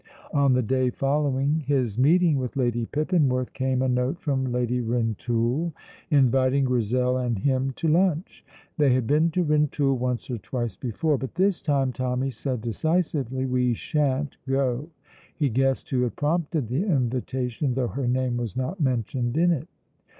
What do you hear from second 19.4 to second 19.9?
it.